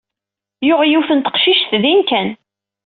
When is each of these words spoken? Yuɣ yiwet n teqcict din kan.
Yuɣ 0.67 0.81
yiwet 0.85 1.09
n 1.13 1.19
teqcict 1.19 1.69
din 1.83 1.99
kan. 2.09 2.29